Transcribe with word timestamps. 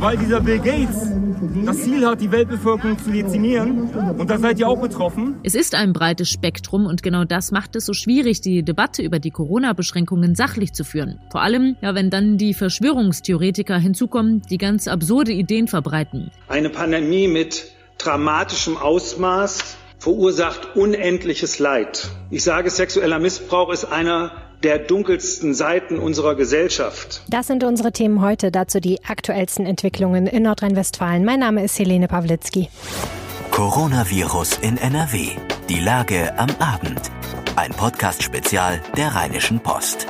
weil 0.00 0.16
dieser 0.18 0.40
Bill 0.40 0.58
Gates 0.58 1.08
das 1.64 1.82
Ziel 1.82 2.06
hat, 2.06 2.20
die 2.20 2.30
Weltbevölkerung 2.30 2.98
zu 2.98 3.10
dezimieren. 3.10 3.88
Und 4.18 4.30
da 4.30 4.38
seid 4.38 4.58
ihr 4.58 4.68
auch 4.68 4.80
betroffen. 4.80 5.36
Es 5.42 5.54
ist 5.54 5.74
ein 5.74 5.92
breites 5.92 6.30
Spektrum 6.30 6.86
und 6.86 7.02
genau 7.02 7.24
das 7.24 7.50
macht 7.50 7.76
es 7.76 7.86
so 7.86 7.92
schwierig, 7.92 8.40
die 8.40 8.62
Debatte 8.62 9.02
über 9.02 9.18
die 9.18 9.30
Corona-Beschränkungen 9.30 10.34
sachlich 10.34 10.72
zu 10.72 10.84
führen. 10.84 11.20
Vor 11.30 11.42
allem, 11.42 11.76
ja, 11.80 11.94
wenn 11.94 12.10
dann 12.10 12.38
die 12.38 12.54
Verschwörungstheoretiker 12.54 13.78
hinzukommen, 13.78 14.42
die 14.50 14.58
ganz 14.58 14.88
absurde 14.88 15.32
Ideen 15.32 15.68
verbreiten. 15.68 16.30
Eine 16.48 16.70
Pandemie 16.70 17.28
mit 17.28 17.72
dramatischem 17.98 18.76
Ausmaß 18.76 19.76
verursacht 19.98 20.76
unendliches 20.76 21.58
Leid. 21.58 22.08
Ich 22.30 22.44
sage, 22.44 22.70
sexueller 22.70 23.18
Missbrauch 23.18 23.72
ist 23.72 23.86
einer 23.86 24.45
der 24.62 24.78
dunkelsten 24.78 25.54
Seiten 25.54 25.98
unserer 25.98 26.34
Gesellschaft. 26.34 27.22
Das 27.28 27.46
sind 27.46 27.64
unsere 27.64 27.92
Themen 27.92 28.20
heute, 28.20 28.50
dazu 28.50 28.80
die 28.80 29.04
aktuellsten 29.04 29.66
Entwicklungen 29.66 30.26
in 30.26 30.42
Nordrhein-Westfalen. 30.42 31.24
Mein 31.24 31.40
Name 31.40 31.64
ist 31.64 31.78
Helene 31.78 32.08
Pawlitzki. 32.08 32.68
Coronavirus 33.50 34.58
in 34.62 34.76
NRW. 34.76 35.28
Die 35.68 35.80
Lage 35.80 36.38
am 36.38 36.50
Abend. 36.58 37.10
Ein 37.56 37.70
Podcast-Spezial 37.72 38.82
der 38.96 39.14
Rheinischen 39.14 39.60
Post. 39.60 40.06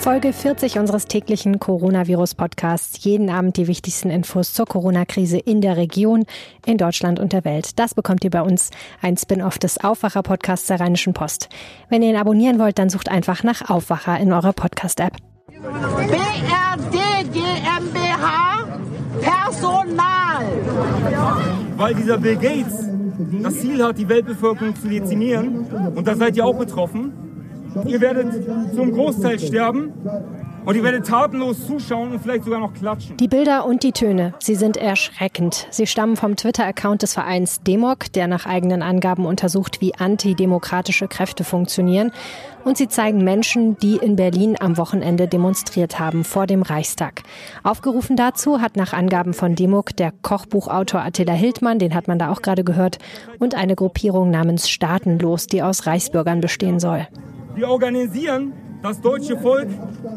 Folge 0.00 0.32
40 0.32 0.78
unseres 0.78 1.04
täglichen 1.04 1.60
Coronavirus-Podcasts. 1.60 3.04
Jeden 3.04 3.28
Abend 3.28 3.58
die 3.58 3.66
wichtigsten 3.66 4.08
Infos 4.08 4.54
zur 4.54 4.64
Corona-Krise 4.64 5.36
in 5.36 5.60
der 5.60 5.76
Region, 5.76 6.24
in 6.64 6.78
Deutschland 6.78 7.20
und 7.20 7.34
der 7.34 7.44
Welt. 7.44 7.78
Das 7.78 7.92
bekommt 7.92 8.24
ihr 8.24 8.30
bei 8.30 8.40
uns, 8.40 8.70
ein 9.02 9.18
Spin-off 9.18 9.58
des 9.58 9.76
Aufwacher-Podcasts 9.84 10.68
der 10.68 10.80
Rheinischen 10.80 11.12
Post. 11.12 11.50
Wenn 11.90 12.02
ihr 12.02 12.08
ihn 12.08 12.16
abonnieren 12.16 12.58
wollt, 12.58 12.78
dann 12.78 12.88
sucht 12.88 13.10
einfach 13.10 13.42
nach 13.42 13.68
Aufwacher 13.68 14.18
in 14.18 14.32
eurer 14.32 14.54
Podcast-App. 14.54 15.18
BRD 15.48 17.30
GmbH 17.30 18.68
Personal. 19.20 20.46
Weil 21.76 21.94
dieser 21.94 22.16
Bill 22.16 22.36
Gates 22.36 22.86
das 23.42 23.60
Ziel 23.60 23.84
hat, 23.84 23.98
die 23.98 24.08
Weltbevölkerung 24.08 24.74
zu 24.74 24.88
dezimieren. 24.88 25.66
Und 25.94 26.08
da 26.08 26.16
seid 26.16 26.38
ihr 26.38 26.46
auch 26.46 26.56
betroffen. 26.56 27.12
Ihr 27.86 28.00
werdet 28.00 28.74
zum 28.74 28.92
Großteil 28.92 29.38
sterben 29.38 29.92
und 30.64 30.76
ihr 30.76 30.82
werdet 30.82 31.06
tatenlos 31.06 31.66
zuschauen 31.66 32.12
und 32.12 32.20
vielleicht 32.20 32.44
sogar 32.44 32.60
noch 32.60 32.74
klatschen. 32.74 33.16
Die 33.16 33.28
Bilder 33.28 33.64
und 33.64 33.82
die 33.82 33.92
Töne, 33.92 34.34
sie 34.38 34.54
sind 34.54 34.76
erschreckend. 34.76 35.66
Sie 35.70 35.86
stammen 35.86 36.16
vom 36.16 36.36
Twitter-Account 36.36 37.02
des 37.02 37.14
Vereins 37.14 37.62
Demok, 37.62 38.12
der 38.12 38.26
nach 38.26 38.46
eigenen 38.46 38.82
Angaben 38.82 39.24
untersucht, 39.24 39.80
wie 39.80 39.94
antidemokratische 39.94 41.08
Kräfte 41.08 41.44
funktionieren. 41.44 42.12
Und 42.62 42.76
sie 42.76 42.88
zeigen 42.88 43.24
Menschen, 43.24 43.78
die 43.78 43.96
in 43.96 44.16
Berlin 44.16 44.56
am 44.60 44.76
Wochenende 44.76 45.26
demonstriert 45.26 45.98
haben 45.98 46.24
vor 46.24 46.46
dem 46.46 46.60
Reichstag. 46.60 47.22
Aufgerufen 47.62 48.16
dazu 48.16 48.60
hat 48.60 48.76
nach 48.76 48.92
Angaben 48.92 49.32
von 49.32 49.54
Demok 49.54 49.96
der 49.96 50.12
Kochbuchautor 50.20 51.00
Attila 51.00 51.32
Hildmann, 51.32 51.78
den 51.78 51.94
hat 51.94 52.06
man 52.06 52.18
da 52.18 52.30
auch 52.30 52.42
gerade 52.42 52.64
gehört, 52.64 52.98
und 53.38 53.54
eine 53.54 53.76
Gruppierung 53.76 54.30
namens 54.30 54.68
Staatenlos, 54.68 55.46
die 55.46 55.62
aus 55.62 55.86
Reichsbürgern 55.86 56.42
bestehen 56.42 56.80
soll. 56.80 57.06
Wir 57.54 57.68
organisieren 57.68 58.52
das 58.82 59.00
deutsche 59.00 59.36
Volk 59.36 59.68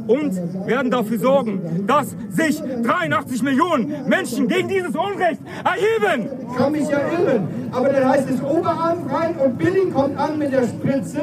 und 0.08 0.67
werden 0.67 0.89
dafür 0.89 1.20
sorgen, 1.20 1.86
dass 1.86 2.16
sich 2.30 2.62
83 2.62 3.44
Millionen 3.44 4.08
Menschen 4.08 4.48
gegen 4.48 4.70
dieses 4.70 4.95
Unrecht 4.95 5.42
erheben. 5.64 6.30
Ich 6.50 6.58
kann 6.58 6.72
mich 6.72 6.88
ja 6.88 7.00
irren, 7.00 7.48
aber 7.72 7.90
dann 7.90 8.09
heißt 8.09 8.30
es 8.30 8.42
Oberarm 8.42 9.08
rein 9.08 9.36
und 9.36 9.58
Billing 9.58 9.94
kommt 9.94 10.17
an 10.17 10.38
mit 10.38 10.53
der 10.53 10.64
Spritze 10.64 11.20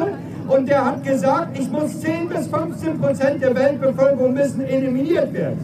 und 0.48 0.68
der 0.68 0.84
hat 0.84 1.04
gesagt, 1.04 1.58
ich 1.58 1.70
muss 1.70 2.00
10 2.00 2.28
bis 2.28 2.46
15 2.48 3.00
Prozent 3.00 3.42
der 3.42 3.54
Weltbevölkerung 3.54 4.34
müssen 4.34 4.62
eliminiert 4.62 5.32
werden. 5.32 5.58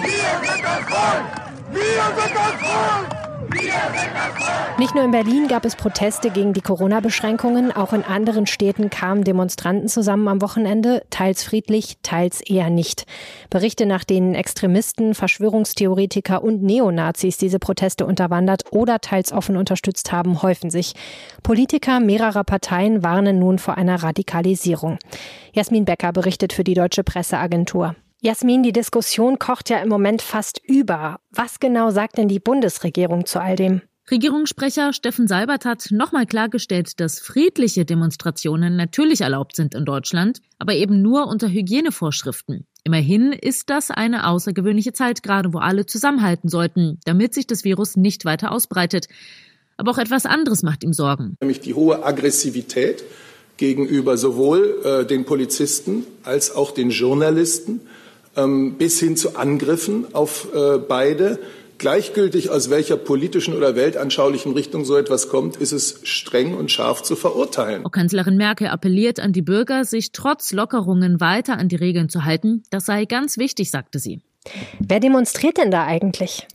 Wir 0.00 0.48
sind 0.48 0.62
das 0.62 0.80
Volk! 0.86 1.24
Wir 1.72 1.80
sind 1.80 2.34
das 2.34 2.68
Volk! 2.68 3.23
Nicht 4.78 4.94
nur 4.94 5.04
in 5.04 5.10
Berlin 5.10 5.48
gab 5.48 5.64
es 5.64 5.76
Proteste 5.76 6.30
gegen 6.30 6.52
die 6.52 6.60
Corona-Beschränkungen, 6.60 7.70
auch 7.70 7.92
in 7.92 8.02
anderen 8.02 8.46
Städten 8.46 8.90
kamen 8.90 9.24
Demonstranten 9.24 9.88
zusammen 9.88 10.26
am 10.28 10.42
Wochenende, 10.42 11.02
teils 11.10 11.44
friedlich, 11.44 11.98
teils 12.02 12.40
eher 12.40 12.70
nicht. 12.70 13.06
Berichte, 13.50 13.86
nach 13.86 14.04
denen 14.04 14.34
Extremisten, 14.34 15.14
Verschwörungstheoretiker 15.14 16.42
und 16.42 16.62
Neonazis 16.62 17.36
diese 17.36 17.58
Proteste 17.58 18.06
unterwandert 18.06 18.64
oder 18.72 19.00
teils 19.00 19.32
offen 19.32 19.56
unterstützt 19.56 20.12
haben, 20.12 20.42
häufen 20.42 20.70
sich. 20.70 20.94
Politiker 21.42 22.00
mehrerer 22.00 22.44
Parteien 22.44 23.02
warnen 23.02 23.38
nun 23.38 23.58
vor 23.58 23.76
einer 23.76 24.02
Radikalisierung. 24.02 24.98
Jasmin 25.52 25.84
Becker 25.84 26.12
berichtet 26.12 26.52
für 26.52 26.64
die 26.64 26.74
Deutsche 26.74 27.04
Presseagentur. 27.04 27.94
Jasmin, 28.24 28.62
die 28.62 28.72
Diskussion 28.72 29.38
kocht 29.38 29.68
ja 29.68 29.82
im 29.82 29.90
Moment 29.90 30.22
fast 30.22 30.58
über. 30.66 31.20
Was 31.30 31.60
genau 31.60 31.90
sagt 31.90 32.16
denn 32.16 32.26
die 32.26 32.40
Bundesregierung 32.40 33.26
zu 33.26 33.38
all 33.38 33.54
dem? 33.54 33.82
Regierungssprecher 34.10 34.94
Steffen 34.94 35.28
Seibert 35.28 35.66
hat 35.66 35.88
nochmal 35.90 36.24
klargestellt, 36.24 37.00
dass 37.00 37.20
friedliche 37.20 37.84
Demonstrationen 37.84 38.76
natürlich 38.76 39.20
erlaubt 39.20 39.54
sind 39.54 39.74
in 39.74 39.84
Deutschland, 39.84 40.40
aber 40.58 40.72
eben 40.72 41.02
nur 41.02 41.26
unter 41.26 41.50
Hygienevorschriften. 41.50 42.66
Immerhin 42.82 43.32
ist 43.34 43.68
das 43.68 43.90
eine 43.90 44.26
außergewöhnliche 44.26 44.94
Zeit, 44.94 45.22
gerade 45.22 45.52
wo 45.52 45.58
alle 45.58 45.84
zusammenhalten 45.84 46.48
sollten, 46.48 47.00
damit 47.04 47.34
sich 47.34 47.46
das 47.46 47.62
Virus 47.62 47.94
nicht 47.94 48.24
weiter 48.24 48.52
ausbreitet. 48.52 49.06
Aber 49.76 49.90
auch 49.90 49.98
etwas 49.98 50.24
anderes 50.24 50.62
macht 50.62 50.82
ihm 50.82 50.94
Sorgen. 50.94 51.36
Nämlich 51.42 51.60
die 51.60 51.74
hohe 51.74 52.02
Aggressivität 52.02 53.04
gegenüber 53.58 54.16
sowohl 54.16 54.80
äh, 54.82 55.04
den 55.04 55.26
Polizisten 55.26 56.06
als 56.22 56.54
auch 56.54 56.70
den 56.70 56.88
Journalisten 56.88 57.82
bis 58.34 59.00
hin 59.00 59.16
zu 59.16 59.36
Angriffen 59.36 60.14
auf 60.14 60.48
äh, 60.54 60.78
beide. 60.78 61.38
Gleichgültig 61.76 62.50
aus 62.50 62.70
welcher 62.70 62.96
politischen 62.96 63.54
oder 63.54 63.74
weltanschaulichen 63.74 64.52
Richtung 64.52 64.84
so 64.84 64.96
etwas 64.96 65.28
kommt, 65.28 65.56
ist 65.56 65.72
es 65.72 66.00
streng 66.04 66.54
und 66.54 66.70
scharf 66.70 67.02
zu 67.02 67.16
verurteilen. 67.16 67.84
Auch 67.84 67.90
Kanzlerin 67.90 68.36
Merkel 68.36 68.68
appelliert 68.68 69.18
an 69.18 69.32
die 69.32 69.42
Bürger, 69.42 69.84
sich 69.84 70.12
trotz 70.12 70.52
Lockerungen 70.52 71.20
weiter 71.20 71.58
an 71.58 71.68
die 71.68 71.76
Regeln 71.76 72.08
zu 72.08 72.24
halten. 72.24 72.62
Das 72.70 72.86
sei 72.86 73.06
ganz 73.06 73.38
wichtig, 73.38 73.70
sagte 73.70 73.98
sie. 73.98 74.20
Wer 74.78 75.00
demonstriert 75.00 75.58
denn 75.58 75.70
da 75.70 75.84
eigentlich? 75.84 76.46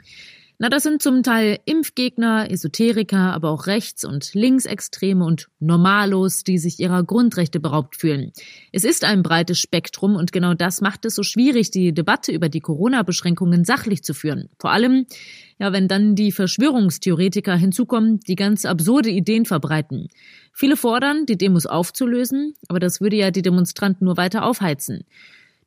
Na, 0.62 0.68
das 0.68 0.84
sind 0.84 1.02
zum 1.02 1.24
Teil 1.24 1.60
Impfgegner, 1.64 2.52
Esoteriker, 2.52 3.34
aber 3.34 3.50
auch 3.50 3.66
Rechts- 3.66 4.04
und 4.04 4.34
Linksextreme 4.34 5.24
und 5.24 5.48
Normalos, 5.62 6.44
die 6.44 6.58
sich 6.58 6.82
ihrer 6.82 7.02
Grundrechte 7.02 7.62
beraubt 7.62 7.96
fühlen. 7.96 8.34
Es 8.74 8.84
ist 8.84 9.06
ein 9.06 9.24
breites 9.24 9.58
Spektrum 9.58 10.18
und 10.18 10.34
genau 10.34 10.56
das 10.56 10.82
macht 10.82 11.06
es 11.06 11.16
so 11.16 11.24
schwierig, 11.24 11.72
die 11.72 11.94
Debatte 11.94 12.34
über 12.34 12.50
die 12.50 12.60
Corona-Beschränkungen 12.60 13.64
sachlich 13.64 14.04
zu 14.04 14.14
führen. 14.14 14.50
Vor 14.60 14.72
allem, 14.72 15.06
ja, 15.60 15.72
wenn 15.72 15.88
dann 15.88 16.16
die 16.16 16.34
Verschwörungstheoretiker 16.34 17.56
hinzukommen, 17.56 18.20
die 18.20 18.36
ganz 18.36 18.66
absurde 18.66 19.12
Ideen 19.12 19.46
verbreiten. 19.46 20.10
Viele 20.52 20.76
fordern, 20.76 21.26
die 21.26 21.38
Demos 21.38 21.68
aufzulösen, 21.68 22.54
aber 22.68 22.82
das 22.82 23.00
würde 23.00 23.16
ja 23.16 23.32
die 23.32 23.44
Demonstranten 23.44 24.04
nur 24.04 24.18
weiter 24.18 24.44
aufheizen. 24.44 25.06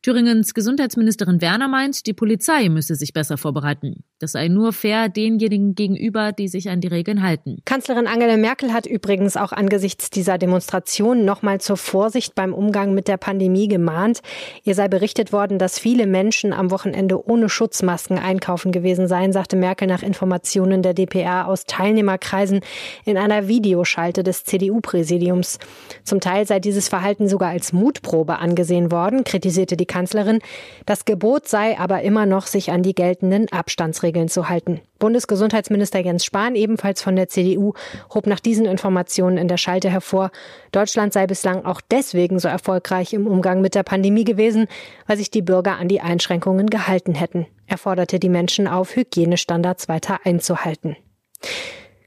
Thüringens 0.02 0.52
Gesundheitsministerin 0.52 1.40
Werner 1.40 1.68
meint, 1.68 2.06
die 2.06 2.12
Polizei 2.12 2.68
müsse 2.68 2.96
sich 2.96 3.12
besser 3.12 3.38
vorbereiten. 3.38 4.02
Das 4.18 4.32
sei 4.32 4.48
nur 4.48 4.72
fair 4.72 5.08
denjenigen 5.08 5.76
gegenüber, 5.76 6.32
die 6.32 6.48
sich 6.48 6.70
an 6.70 6.80
die 6.80 6.88
Regeln 6.88 7.22
halten. 7.22 7.58
Kanzlerin 7.64 8.08
Angela 8.08 8.36
Merkel 8.36 8.72
hat 8.72 8.86
übrigens 8.86 9.36
auch 9.36 9.52
angesichts 9.52 10.10
dieser 10.10 10.38
Demonstration 10.38 11.24
nochmal 11.24 11.60
zur 11.60 11.76
Vorsicht 11.76 12.34
beim 12.34 12.52
Umgang 12.52 12.94
mit 12.94 13.06
der 13.06 13.16
Pandemie 13.16 13.68
gemahnt. 13.68 14.22
Ihr 14.64 14.74
sei 14.74 14.88
berichtet 14.88 15.32
worden, 15.32 15.60
dass 15.60 15.78
viele 15.78 16.08
Menschen 16.08 16.52
am 16.52 16.72
Wochenende 16.72 17.24
ohne 17.24 17.48
Schutzmasken 17.48 18.18
einkaufen 18.18 18.72
gewesen 18.72 19.06
seien, 19.06 19.32
sagte 19.32 19.54
Merkel 19.54 19.86
nach 19.86 20.02
Informationen 20.02 20.82
der 20.82 20.94
DPR 20.94 21.46
aus 21.46 21.64
Teilnehmerkreisen 21.66 22.58
in 23.04 23.16
einer 23.16 23.46
Videoschalte 23.46 24.24
des 24.24 24.42
CDU-Präsidiums. 24.42 25.60
Zum 26.02 26.18
Teil 26.18 26.44
sei 26.44 26.58
dieses 26.58 26.88
Verhalten 26.88 27.28
sogar 27.28 27.50
als 27.50 27.72
Mutprobe 27.72 28.40
angesehen 28.40 28.90
worden, 28.90 29.22
kritisierte 29.22 29.76
die 29.76 29.91
Kanzlerin. 29.92 30.38
Das 30.86 31.04
Gebot 31.04 31.46
sei 31.46 31.78
aber 31.78 32.00
immer 32.02 32.24
noch, 32.24 32.46
sich 32.46 32.70
an 32.70 32.82
die 32.82 32.94
geltenden 32.94 33.52
Abstandsregeln 33.52 34.28
zu 34.28 34.48
halten. 34.48 34.80
Bundesgesundheitsminister 34.98 35.98
Jens 35.98 36.24
Spahn, 36.24 36.54
ebenfalls 36.54 37.02
von 37.02 37.14
der 37.14 37.28
CDU, 37.28 37.74
hob 38.14 38.26
nach 38.26 38.40
diesen 38.40 38.64
Informationen 38.64 39.36
in 39.36 39.48
der 39.48 39.58
Schalte 39.58 39.90
hervor, 39.90 40.30
Deutschland 40.70 41.12
sei 41.12 41.26
bislang 41.26 41.64
auch 41.66 41.80
deswegen 41.80 42.38
so 42.38 42.48
erfolgreich 42.48 43.12
im 43.12 43.26
Umgang 43.26 43.60
mit 43.60 43.74
der 43.74 43.82
Pandemie 43.82 44.24
gewesen, 44.24 44.66
weil 45.06 45.18
sich 45.18 45.30
die 45.30 45.42
Bürger 45.42 45.78
an 45.78 45.88
die 45.88 46.00
Einschränkungen 46.00 46.70
gehalten 46.70 47.14
hätten. 47.14 47.46
Er 47.66 47.78
forderte 47.78 48.18
die 48.18 48.28
Menschen 48.28 48.66
auf, 48.66 48.96
Hygienestandards 48.96 49.88
weiter 49.88 50.20
einzuhalten. 50.24 50.96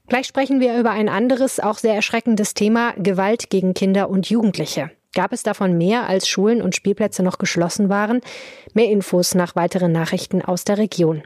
Gleich 0.08 0.26
sprechen 0.26 0.60
wir 0.60 0.78
über 0.78 0.90
ein 0.90 1.08
anderes, 1.08 1.60
auch 1.60 1.78
sehr 1.78 1.94
erschreckendes 1.94 2.54
Thema, 2.54 2.94
Gewalt 2.96 3.50
gegen 3.50 3.74
Kinder 3.74 4.08
und 4.08 4.30
Jugendliche. 4.30 4.90
Gab 5.14 5.32
es 5.32 5.42
davon 5.42 5.78
mehr, 5.78 6.08
als 6.08 6.28
Schulen 6.28 6.60
und 6.60 6.74
Spielplätze 6.74 7.22
noch 7.22 7.38
geschlossen 7.38 7.88
waren? 7.88 8.20
Mehr 8.74 8.90
Infos 8.90 9.34
nach 9.34 9.56
weiteren 9.56 9.92
Nachrichten 9.92 10.42
aus 10.42 10.64
der 10.64 10.78
Region. 10.78 11.22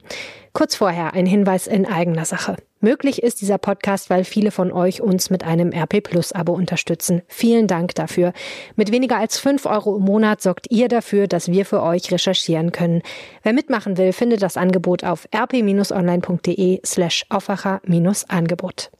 Kurz 0.53 0.75
vorher 0.75 1.15
ein 1.15 1.27
Hinweis 1.27 1.67
in 1.67 1.87
eigener 1.87 2.25
Sache. 2.25 2.57
Möglich 2.81 3.23
ist 3.23 3.41
dieser 3.41 3.59
Podcast, 3.59 4.09
weil 4.09 4.25
viele 4.25 4.51
von 4.51 4.73
euch 4.73 5.01
uns 5.01 5.29
mit 5.29 5.45
einem 5.45 5.71
RP 5.73 6.03
Plus 6.03 6.33
Abo 6.33 6.55
unterstützen. 6.55 7.23
Vielen 7.29 7.67
Dank 7.67 7.95
dafür. 7.95 8.33
Mit 8.75 8.91
weniger 8.91 9.19
als 9.19 9.39
fünf 9.39 9.67
Euro 9.67 9.97
im 9.97 10.05
Monat 10.05 10.41
sorgt 10.41 10.71
ihr 10.71 10.89
dafür, 10.89 11.29
dass 11.29 11.49
wir 11.49 11.67
für 11.67 11.83
euch 11.83 12.11
recherchieren 12.11 12.73
können. 12.73 13.03
Wer 13.43 13.53
mitmachen 13.53 13.99
will, 13.99 14.13
findet 14.13 14.43
das 14.43 14.57
Angebot 14.57 15.05
auf 15.05 15.29
rp-online.de 15.35 16.81
slash 16.85 17.27
Aufwacher-Angebot. 17.29 18.91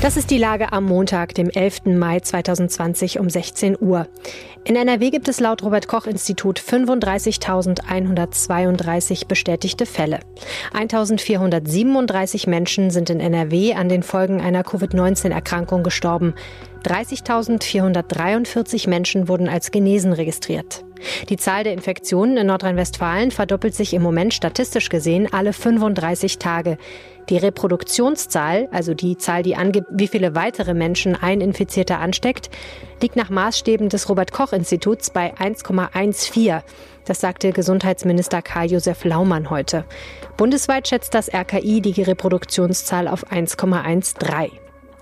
Das 0.00 0.16
ist 0.16 0.30
die 0.30 0.38
Lage 0.38 0.72
am 0.72 0.84
Montag, 0.84 1.34
dem 1.34 1.50
11. 1.50 1.86
Mai 1.86 2.20
2020 2.20 3.18
um 3.18 3.28
16 3.28 3.76
Uhr. 3.80 4.06
In 4.62 4.76
NRW 4.76 5.10
gibt 5.10 5.26
es 5.26 5.40
laut 5.40 5.64
Robert 5.64 5.88
Koch 5.88 6.06
Institut 6.06 6.60
35.132 6.60 9.26
bestätigte 9.26 9.86
Fälle. 9.86 10.20
1.437 10.72 12.48
Menschen 12.48 12.90
sind 12.90 13.10
in 13.10 13.18
NRW 13.18 13.74
an 13.74 13.88
den 13.88 14.04
Folgen 14.04 14.40
einer 14.40 14.62
Covid-19-Erkrankung 14.62 15.82
gestorben. 15.82 16.34
30.443 16.84 18.88
Menschen 18.88 19.26
wurden 19.26 19.48
als 19.48 19.72
genesen 19.72 20.12
registriert. 20.12 20.84
Die 21.28 21.36
Zahl 21.36 21.64
der 21.64 21.72
Infektionen 21.72 22.36
in 22.36 22.46
Nordrhein-Westfalen 22.46 23.30
verdoppelt 23.30 23.74
sich 23.74 23.94
im 23.94 24.02
Moment 24.02 24.34
statistisch 24.34 24.88
gesehen 24.88 25.28
alle 25.32 25.52
35 25.52 26.38
Tage. 26.38 26.78
Die 27.28 27.36
Reproduktionszahl, 27.36 28.68
also 28.72 28.94
die 28.94 29.18
Zahl, 29.18 29.42
die 29.42 29.54
angibt, 29.54 29.88
wie 29.90 30.08
viele 30.08 30.34
weitere 30.34 30.72
Menschen 30.72 31.14
ein 31.14 31.40
Infizierter 31.40 31.98
ansteckt, 31.98 32.48
liegt 33.02 33.16
nach 33.16 33.28
Maßstäben 33.28 33.90
des 33.90 34.08
Robert 34.08 34.32
Koch 34.32 34.52
Instituts 34.52 35.10
bei 35.10 35.34
1,14. 35.34 36.62
Das 37.04 37.20
sagte 37.20 37.52
Gesundheitsminister 37.52 38.42
Karl-Josef 38.42 39.04
Laumann 39.04 39.50
heute. 39.50 39.84
Bundesweit 40.36 40.88
schätzt 40.88 41.14
das 41.14 41.32
RKI 41.32 41.80
die 41.80 42.02
Reproduktionszahl 42.02 43.08
auf 43.08 43.30
1,13. 43.30 44.50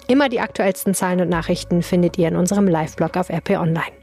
Immer 0.09 0.29
die 0.29 0.41
aktuellsten 0.41 0.95
Zahlen 0.95 1.21
und 1.21 1.29
Nachrichten 1.29 1.83
findet 1.83 2.17
ihr 2.17 2.29
in 2.29 2.37
unserem 2.37 2.69
Live-Blog 2.69 3.17
auf 3.17 3.29
RP 3.29 3.51
Online. 3.51 3.96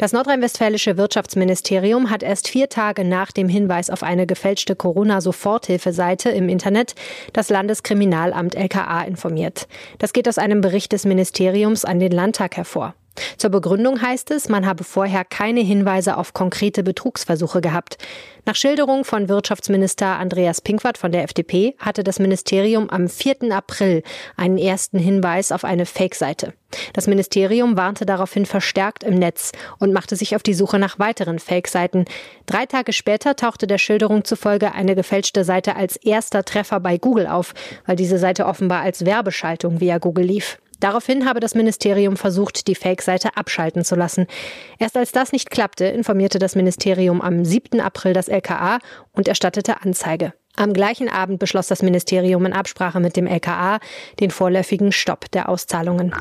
Das 0.00 0.14
nordrhein-westfälische 0.14 0.96
Wirtschaftsministerium 0.96 2.08
hat 2.08 2.22
erst 2.22 2.48
vier 2.48 2.70
Tage 2.70 3.04
nach 3.04 3.32
dem 3.32 3.50
Hinweis 3.50 3.90
auf 3.90 4.02
eine 4.02 4.26
gefälschte 4.26 4.74
Corona-Soforthilfeseite 4.74 6.30
im 6.30 6.48
Internet 6.48 6.94
das 7.34 7.50
Landeskriminalamt 7.50 8.54
LKA 8.54 9.02
informiert. 9.02 9.68
Das 9.98 10.14
geht 10.14 10.26
aus 10.26 10.38
einem 10.38 10.62
Bericht 10.62 10.92
des 10.92 11.04
Ministeriums 11.04 11.84
an 11.84 12.00
den 12.00 12.12
Landtag 12.12 12.56
hervor. 12.56 12.94
Zur 13.36 13.50
Begründung 13.50 14.00
heißt 14.00 14.30
es, 14.30 14.48
man 14.48 14.66
habe 14.66 14.84
vorher 14.84 15.24
keine 15.24 15.60
Hinweise 15.60 16.16
auf 16.16 16.32
konkrete 16.32 16.82
Betrugsversuche 16.82 17.60
gehabt. 17.60 17.98
Nach 18.46 18.54
Schilderung 18.54 19.04
von 19.04 19.28
Wirtschaftsminister 19.28 20.18
Andreas 20.18 20.60
Pinkwart 20.60 20.96
von 20.96 21.12
der 21.12 21.24
FDP 21.24 21.74
hatte 21.78 22.02
das 22.02 22.18
Ministerium 22.18 22.88
am 22.88 23.08
4. 23.08 23.52
April 23.52 24.02
einen 24.36 24.58
ersten 24.58 24.98
Hinweis 24.98 25.52
auf 25.52 25.64
eine 25.64 25.86
Fake-Seite. 25.86 26.54
Das 26.92 27.06
Ministerium 27.06 27.76
warnte 27.76 28.06
daraufhin 28.06 28.46
verstärkt 28.46 29.04
im 29.04 29.14
Netz 29.14 29.52
und 29.78 29.92
machte 29.92 30.16
sich 30.16 30.36
auf 30.36 30.42
die 30.42 30.54
Suche 30.54 30.78
nach 30.78 30.98
weiteren 30.98 31.38
Fake-Seiten. 31.38 32.04
Drei 32.46 32.66
Tage 32.66 32.92
später 32.92 33.36
tauchte 33.36 33.66
der 33.66 33.78
Schilderung 33.78 34.24
zufolge 34.24 34.72
eine 34.72 34.94
gefälschte 34.94 35.44
Seite 35.44 35.76
als 35.76 35.96
erster 35.96 36.44
Treffer 36.44 36.80
bei 36.80 36.96
Google 36.96 37.26
auf, 37.26 37.54
weil 37.86 37.96
diese 37.96 38.18
Seite 38.18 38.46
offenbar 38.46 38.82
als 38.82 39.04
Werbeschaltung 39.04 39.80
via 39.80 39.98
Google 39.98 40.24
lief. 40.24 40.58
Daraufhin 40.80 41.26
habe 41.26 41.40
das 41.40 41.54
Ministerium 41.54 42.16
versucht, 42.16 42.66
die 42.66 42.74
Fake-Seite 42.74 43.36
abschalten 43.36 43.84
zu 43.84 43.94
lassen. 43.94 44.26
Erst 44.78 44.96
als 44.96 45.12
das 45.12 45.32
nicht 45.32 45.50
klappte, 45.50 45.84
informierte 45.84 46.38
das 46.38 46.56
Ministerium 46.56 47.20
am 47.20 47.44
7. 47.44 47.80
April 47.80 48.14
das 48.14 48.28
LKA 48.28 48.78
und 49.12 49.28
erstattete 49.28 49.82
Anzeige. 49.82 50.32
Am 50.56 50.74
gleichen 50.74 51.08
Abend 51.08 51.38
beschloss 51.38 51.68
das 51.68 51.82
Ministerium 51.82 52.44
in 52.44 52.52
Absprache 52.52 53.00
mit 53.00 53.16
dem 53.16 53.26
LKA 53.26 53.78
den 54.18 54.30
vorläufigen 54.30 54.92
Stopp 54.92 55.30
der 55.30 55.48
Auszahlungen. 55.48 56.12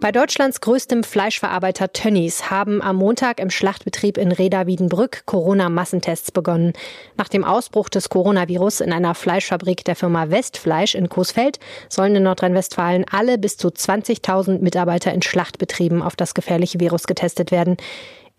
Bei 0.00 0.12
Deutschlands 0.12 0.60
größtem 0.60 1.02
Fleischverarbeiter 1.02 1.92
Tönnies 1.92 2.50
haben 2.50 2.80
am 2.80 2.96
Montag 2.96 3.40
im 3.40 3.50
Schlachtbetrieb 3.50 4.16
in 4.16 4.30
Reda-Wiedenbrück 4.30 5.22
Corona-Massentests 5.26 6.30
begonnen. 6.30 6.74
Nach 7.16 7.28
dem 7.28 7.44
Ausbruch 7.44 7.88
des 7.88 8.08
Coronavirus 8.08 8.80
in 8.80 8.92
einer 8.92 9.16
Fleischfabrik 9.16 9.84
der 9.84 9.96
Firma 9.96 10.30
Westfleisch 10.30 10.94
in 10.94 11.08
Coesfeld 11.08 11.58
sollen 11.88 12.14
in 12.14 12.22
Nordrhein-Westfalen 12.22 13.06
alle 13.10 13.38
bis 13.38 13.56
zu 13.56 13.68
20.000 13.68 14.60
Mitarbeiter 14.60 15.12
in 15.12 15.22
Schlachtbetrieben 15.22 16.02
auf 16.02 16.14
das 16.14 16.34
gefährliche 16.34 16.78
Virus 16.78 17.08
getestet 17.08 17.50
werden. 17.50 17.78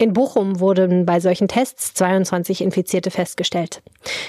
In 0.01 0.13
Bochum 0.13 0.61
wurden 0.61 1.05
bei 1.05 1.19
solchen 1.19 1.49
Tests 1.49 1.93
22 1.93 2.61
Infizierte 2.61 3.11
festgestellt. 3.11 3.81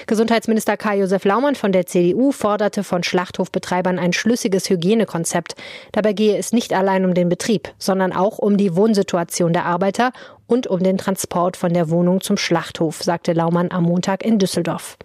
Gesundheitsminister 0.05 0.75
Karl-Josef 0.75 1.23
Laumann 1.23 1.55
von 1.55 1.71
der 1.71 1.85
CDU 1.85 2.33
forderte 2.33 2.83
von 2.83 3.03
Schlachthofbetreibern 3.03 3.97
ein 3.97 4.11
schlüssiges 4.11 4.69
Hygienekonzept. 4.69 5.55
Dabei 5.93 6.11
gehe 6.11 6.37
es 6.37 6.51
nicht 6.51 6.73
allein 6.73 7.05
um 7.05 7.13
den 7.13 7.29
Betrieb, 7.29 7.73
sondern 7.79 8.11
auch 8.11 8.37
um 8.37 8.57
die 8.57 8.75
Wohnsituation 8.75 9.53
der 9.53 9.65
Arbeiter 9.65 10.11
und 10.45 10.67
um 10.67 10.83
den 10.83 10.97
Transport 10.97 11.55
von 11.55 11.73
der 11.73 11.89
Wohnung 11.89 12.19
zum 12.19 12.35
Schlachthof, 12.35 13.01
sagte 13.01 13.31
Laumann 13.31 13.71
am 13.71 13.83
Montag 13.83 14.25
in 14.25 14.39
Düsseldorf. 14.39 14.97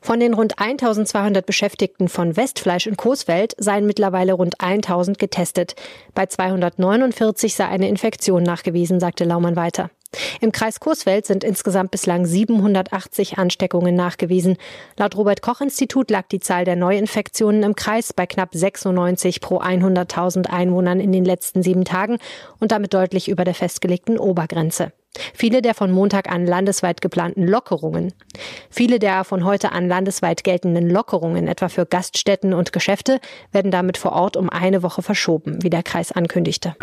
Von 0.00 0.20
den 0.20 0.34
rund 0.34 0.60
1200 0.60 1.44
Beschäftigten 1.44 2.08
von 2.08 2.36
Westfleisch 2.36 2.86
in 2.86 2.96
Coesfeld 2.96 3.54
seien 3.58 3.84
mittlerweile 3.84 4.34
rund 4.34 4.60
1000 4.60 5.18
getestet. 5.18 5.74
Bei 6.14 6.26
249 6.26 7.56
sei 7.56 7.66
eine 7.66 7.88
Infektion 7.88 8.44
nachgewiesen, 8.44 9.00
sagte 9.00 9.24
Laumann 9.24 9.56
weiter. 9.56 9.90
Im 10.40 10.52
Kreis 10.52 10.80
Coesfeld 10.80 11.26
sind 11.26 11.44
insgesamt 11.44 11.90
bislang 11.90 12.26
780 12.26 13.38
Ansteckungen 13.38 13.94
nachgewiesen. 13.94 14.56
Laut 14.96 15.16
Robert 15.16 15.42
Koch 15.42 15.60
Institut 15.60 16.10
lag 16.10 16.28
die 16.28 16.40
Zahl 16.40 16.64
der 16.64 16.76
Neuinfektionen 16.76 17.62
im 17.62 17.74
Kreis 17.74 18.12
bei 18.12 18.26
knapp 18.26 18.50
96 18.52 19.40
pro 19.40 19.60
100.000 19.60 20.46
Einwohnern 20.46 21.00
in 21.00 21.12
den 21.12 21.24
letzten 21.24 21.62
sieben 21.62 21.84
Tagen 21.84 22.18
und 22.60 22.72
damit 22.72 22.94
deutlich 22.94 23.28
über 23.28 23.44
der 23.44 23.54
festgelegten 23.54 24.18
Obergrenze. 24.18 24.92
Viele 25.32 25.62
der 25.62 25.74
von 25.74 25.92
Montag 25.92 26.30
an 26.30 26.46
landesweit 26.46 27.00
geplanten 27.00 27.46
Lockerungen. 27.46 28.12
Viele 28.68 28.98
der 28.98 29.24
von 29.24 29.44
heute 29.44 29.72
an 29.72 29.88
landesweit 29.88 30.42
geltenden 30.42 30.90
Lockerungen, 30.90 31.46
etwa 31.46 31.68
für 31.68 31.86
Gaststätten 31.86 32.52
und 32.52 32.72
Geschäfte, 32.72 33.20
werden 33.52 33.70
damit 33.70 33.96
vor 33.96 34.12
Ort 34.12 34.36
um 34.36 34.50
eine 34.50 34.82
Woche 34.82 35.02
verschoben, 35.02 35.62
wie 35.62 35.70
der 35.70 35.82
Kreis 35.82 36.10
ankündigte. 36.10 36.74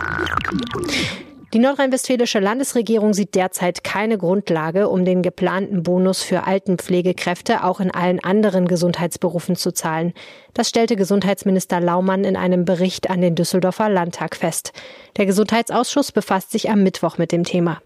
Die 1.54 1.60
nordrhein-westfälische 1.60 2.40
Landesregierung 2.40 3.14
sieht 3.14 3.36
derzeit 3.36 3.84
keine 3.84 4.18
Grundlage, 4.18 4.88
um 4.88 5.04
den 5.04 5.22
geplanten 5.22 5.84
Bonus 5.84 6.24
für 6.24 6.48
Altenpflegekräfte 6.48 7.66
auch 7.66 7.82
in 7.82 7.92
allen 7.92 8.24
anderen 8.24 8.70
Gesundheitsberufen 8.70 9.58
zu 9.58 9.74
zahlen. 9.74 10.14
Das 10.54 10.70
stellte 10.70 10.96
Gesundheitsminister 10.96 11.82
Laumann 11.82 12.24
in 12.24 12.38
einem 12.38 12.64
Bericht 12.64 13.10
an 13.10 13.20
den 13.20 13.36
Düsseldorfer 13.36 13.90
Landtag 13.90 14.38
fest. 14.38 14.72
Der 15.18 15.26
Gesundheitsausschuss 15.26 16.14
befasst 16.14 16.52
sich 16.52 16.70
am 16.70 16.84
Mittwoch 16.84 17.18
mit 17.18 17.34
dem 17.34 17.44
Thema. 17.44 17.82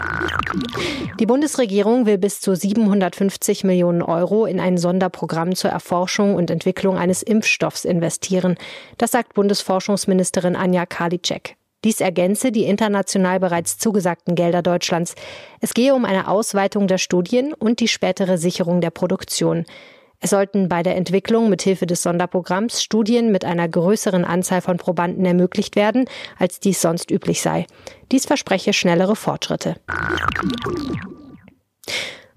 Die 1.19 1.25
Bundesregierung 1.25 2.05
will 2.05 2.19
bis 2.19 2.41
zu 2.41 2.55
750 2.55 3.63
Millionen 3.63 4.03
Euro 4.03 4.45
in 4.45 4.59
ein 4.59 4.77
Sonderprogramm 4.77 5.55
zur 5.55 5.71
Erforschung 5.71 6.35
und 6.35 6.51
Entwicklung 6.51 6.99
eines 6.99 7.23
Impfstoffs 7.23 7.83
investieren. 7.83 8.57
Das 8.99 9.09
sagt 9.09 9.33
Bundesforschungsministerin 9.33 10.55
Anja 10.55 10.85
Karliczek. 10.85 11.57
Dies 11.85 12.01
ergänze 12.01 12.51
die 12.51 12.65
international 12.65 13.39
bereits 13.39 13.77
zugesagten 13.77 14.33
Gelder 14.33 14.63
Deutschlands. 14.63 15.13
Es 15.61 15.75
gehe 15.75 15.93
um 15.93 16.03
eine 16.03 16.27
Ausweitung 16.27 16.87
der 16.87 16.97
Studien 16.97 17.53
und 17.53 17.79
die 17.79 17.87
spätere 17.87 18.39
Sicherung 18.39 18.81
der 18.81 18.89
Produktion. 18.89 19.65
Es 20.19 20.31
sollten 20.31 20.67
bei 20.67 20.81
der 20.81 20.95
Entwicklung 20.95 21.47
mithilfe 21.47 21.85
des 21.85 22.01
Sonderprogramms 22.01 22.81
Studien 22.81 23.31
mit 23.31 23.45
einer 23.45 23.69
größeren 23.69 24.25
Anzahl 24.25 24.61
von 24.61 24.77
Probanden 24.77 25.25
ermöglicht 25.25 25.75
werden, 25.75 26.05
als 26.39 26.59
dies 26.59 26.81
sonst 26.81 27.11
üblich 27.11 27.43
sei. 27.43 27.67
Dies 28.11 28.25
verspreche 28.25 28.73
schnellere 28.73 29.15
Fortschritte. 29.15 29.75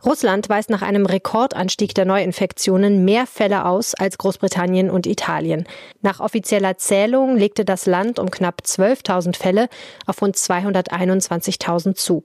Russland 0.05 0.49
weist 0.49 0.71
nach 0.71 0.83
einem 0.83 1.07
Rekordanstieg 1.07 1.95
der 1.95 2.05
Neuinfektionen 2.05 3.05
mehr 3.05 3.27
Fälle 3.27 3.65
aus 3.65 3.95
als 3.95 4.17
Großbritannien 4.17 4.91
und 4.91 5.07
Italien. 5.07 5.67
Nach 6.03 6.21
offizieller 6.21 6.79
Zählung 6.79 7.37
legte 7.37 7.65
das 7.65 7.87
Land 7.87 8.19
um 8.19 8.31
knapp 8.31 8.63
12.000 8.65 9.37
Fälle 9.37 9.69
auf 10.07 10.23
rund 10.23 10.37
221.000 10.37 11.95
zu. 11.95 12.25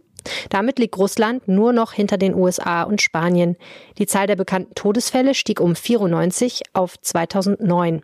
Damit 0.49 0.79
liegt 0.79 0.97
Russland 0.97 1.47
nur 1.47 1.73
noch 1.73 1.93
hinter 1.93 2.17
den 2.17 2.35
USA 2.35 2.83
und 2.83 3.01
Spanien. 3.01 3.57
Die 3.97 4.05
Zahl 4.05 4.27
der 4.27 4.35
bekannten 4.35 4.75
Todesfälle 4.75 5.33
stieg 5.33 5.59
um 5.59 5.75
94 5.75 6.61
auf 6.73 6.99
2009. 7.01 8.03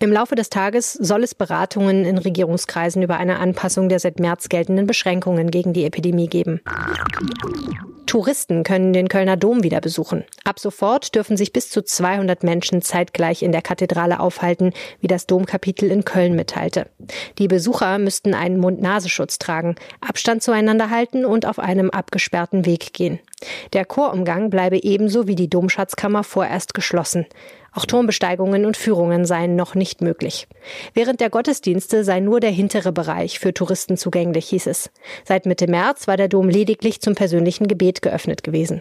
Im 0.00 0.12
Laufe 0.12 0.34
des 0.34 0.50
Tages 0.50 0.94
soll 0.94 1.22
es 1.22 1.34
Beratungen 1.34 2.04
in 2.04 2.18
Regierungskreisen 2.18 3.02
über 3.02 3.18
eine 3.18 3.38
Anpassung 3.38 3.88
der 3.88 4.00
seit 4.00 4.18
März 4.18 4.48
geltenden 4.48 4.86
Beschränkungen 4.86 5.50
gegen 5.50 5.72
die 5.72 5.84
Epidemie 5.84 6.26
geben. 6.26 6.60
Touristen 8.14 8.62
können 8.62 8.92
den 8.92 9.08
Kölner 9.08 9.36
Dom 9.36 9.64
wieder 9.64 9.80
besuchen. 9.80 10.22
Ab 10.44 10.60
sofort 10.60 11.16
dürfen 11.16 11.36
sich 11.36 11.52
bis 11.52 11.68
zu 11.68 11.82
200 11.82 12.44
Menschen 12.44 12.80
zeitgleich 12.80 13.42
in 13.42 13.50
der 13.50 13.60
Kathedrale 13.60 14.20
aufhalten, 14.20 14.72
wie 15.00 15.08
das 15.08 15.26
Domkapitel 15.26 15.90
in 15.90 16.04
Köln 16.04 16.36
mitteilte. 16.36 16.86
Die 17.38 17.48
Besucher 17.48 17.98
müssten 17.98 18.32
einen 18.32 18.60
Mund-Nasenschutz 18.60 19.40
tragen, 19.40 19.74
Abstand 20.00 20.44
zueinander 20.44 20.90
halten 20.90 21.24
und 21.24 21.44
auf 21.44 21.58
einem 21.58 21.90
abgesperrten 21.90 22.66
Weg 22.66 22.92
gehen. 22.92 23.18
Der 23.72 23.84
Chorumgang 23.84 24.50
bleibe 24.50 24.82
ebenso 24.82 25.26
wie 25.26 25.34
die 25.34 25.48
Domschatzkammer 25.48 26.24
vorerst 26.24 26.74
geschlossen. 26.74 27.26
Auch 27.72 27.86
Turmbesteigungen 27.86 28.66
und 28.66 28.76
Führungen 28.76 29.24
seien 29.24 29.56
noch 29.56 29.74
nicht 29.74 30.00
möglich. 30.00 30.46
Während 30.92 31.20
der 31.20 31.30
Gottesdienste 31.30 32.04
sei 32.04 32.20
nur 32.20 32.38
der 32.38 32.50
hintere 32.50 32.92
Bereich 32.92 33.40
für 33.40 33.52
Touristen 33.52 33.96
zugänglich, 33.96 34.48
hieß 34.48 34.68
es. 34.68 34.90
Seit 35.24 35.44
Mitte 35.44 35.66
März 35.66 36.06
war 36.06 36.16
der 36.16 36.28
Dom 36.28 36.48
lediglich 36.48 37.00
zum 37.00 37.16
persönlichen 37.16 37.66
Gebet 37.66 38.00
geöffnet 38.00 38.44
gewesen. 38.44 38.80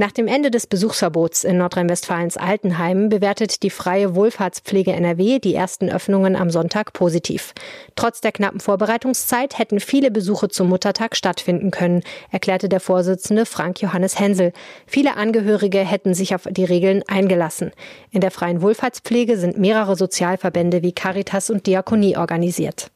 Nach 0.00 0.12
dem 0.12 0.28
Ende 0.28 0.50
des 0.50 0.66
Besuchsverbots 0.66 1.44
in 1.44 1.58
Nordrhein-Westfalens 1.58 2.38
Altenheim 2.38 3.10
bewertet 3.10 3.62
die 3.62 3.68
Freie 3.68 4.14
Wohlfahrtspflege 4.14 4.92
NRW 4.92 5.40
die 5.40 5.54
ersten 5.54 5.90
Öffnungen 5.90 6.36
am 6.36 6.48
Sonntag 6.48 6.94
positiv. 6.94 7.52
Trotz 7.96 8.22
der 8.22 8.32
knappen 8.32 8.60
Vorbereitungszeit 8.60 9.58
hätten 9.58 9.78
viele 9.78 10.10
Besuche 10.10 10.48
zum 10.48 10.70
Muttertag 10.70 11.16
stattfinden 11.16 11.70
können, 11.70 12.02
erklärte 12.30 12.70
der 12.70 12.80
Vorsitzende 12.80 13.44
Frank 13.44 13.82
Johannes 13.82 14.18
Hensel. 14.18 14.54
Viele 14.86 15.18
Angehörige 15.18 15.80
hätten 15.80 16.14
sich 16.14 16.34
auf 16.34 16.48
die 16.48 16.64
Regeln 16.64 17.02
eingelassen. 17.06 17.70
In 18.10 18.22
der 18.22 18.30
Freien 18.30 18.62
Wohlfahrtspflege 18.62 19.36
sind 19.36 19.58
mehrere 19.58 19.96
Sozialverbände 19.96 20.80
wie 20.80 20.92
Caritas 20.92 21.50
und 21.50 21.66
Diakonie 21.66 22.16
organisiert. 22.16 22.90